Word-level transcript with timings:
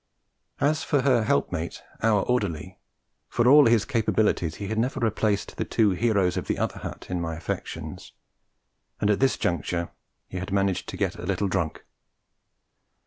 As 0.59 0.83
for 0.83 1.01
her 1.03 1.25
helpmate, 1.25 1.83
our 2.01 2.23
orderly, 2.23 2.79
for 3.29 3.47
all 3.47 3.67
his 3.67 3.85
capabilities 3.85 4.55
he 4.55 4.67
had 4.67 4.79
never 4.79 4.99
replaced 4.99 5.57
the 5.57 5.63
two 5.63 5.91
heroes 5.91 6.37
of 6.37 6.47
the 6.47 6.57
other 6.57 6.79
hut 6.79 7.05
in 7.11 7.21
my 7.21 7.35
affections; 7.35 8.11
and 8.99 9.11
at 9.11 9.19
this 9.19 9.37
juncture 9.37 9.91
he 10.27 10.37
had 10.39 10.51
managed 10.51 10.89
to 10.89 10.97
get 10.97 11.17
a 11.17 11.25
little 11.27 11.47
drunk. 11.47 11.85